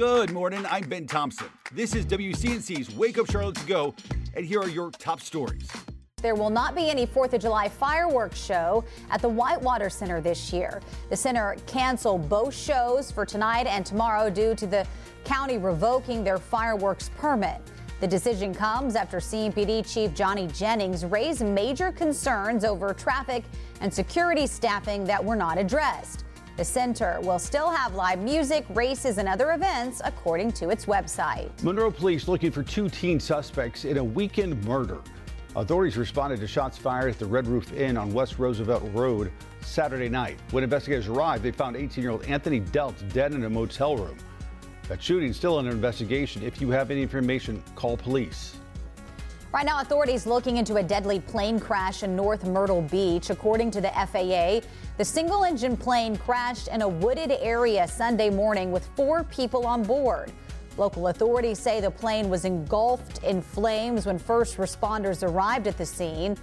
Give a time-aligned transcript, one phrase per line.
[0.00, 0.64] Good morning.
[0.70, 1.48] I'm Ben Thompson.
[1.72, 3.94] This is WCNC's Wake Up Charlotte to Go,
[4.34, 5.70] and here are your top stories.
[6.22, 10.54] There will not be any 4th of July fireworks show at the Whitewater Center this
[10.54, 10.80] year.
[11.10, 14.86] The center canceled both shows for tonight and tomorrow due to the
[15.26, 17.60] county revoking their fireworks permit.
[18.00, 23.44] The decision comes after CMPD Chief Johnny Jennings raised major concerns over traffic
[23.82, 26.24] and security staffing that were not addressed.
[26.56, 31.50] The center will still have live music, races, and other events, according to its website.
[31.62, 35.00] Monroe police looking for two teen suspects in a weekend murder.
[35.56, 39.32] Authorities responded to shots fired at the Red Roof Inn on West Roosevelt Road
[39.62, 40.38] Saturday night.
[40.50, 44.16] When investigators arrived, they found 18 year old Anthony Delt dead in a motel room.
[44.88, 46.42] That shooting still under investigation.
[46.42, 48.56] If you have any information, call police.
[49.52, 53.30] Right now, authorities looking into a deadly plane crash in North Myrtle Beach.
[53.30, 54.64] According to the FAA,
[54.96, 59.82] the single engine plane crashed in a wooded area Sunday morning with four people on
[59.82, 60.30] board.
[60.76, 65.86] Local authorities say the plane was engulfed in flames when first responders arrived at the
[65.86, 66.36] scene.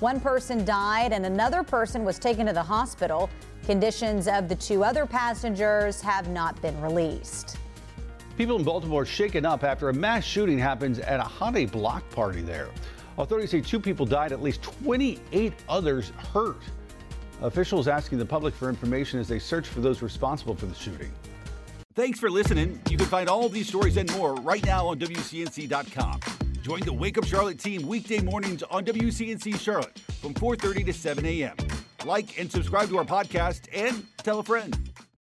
[0.00, 3.28] One person died and another person was taken to the hospital.
[3.66, 7.58] Conditions of the two other passengers have not been released.
[8.36, 12.08] People in Baltimore are shaken up after a mass shooting happens at a holiday block
[12.10, 12.68] party there.
[13.16, 16.56] Authorities say two people died, at least 28 others hurt.
[17.42, 21.12] Officials asking the public for information as they search for those responsible for the shooting.
[21.94, 22.80] Thanks for listening.
[22.90, 26.20] You can find all these stories and more right now on WCNC.com.
[26.60, 31.24] Join the Wake Up Charlotte team weekday mornings on WCNC Charlotte from 4:30 to 7
[31.24, 31.56] a.m.
[32.04, 34.90] Like and subscribe to our podcast and tell a friend.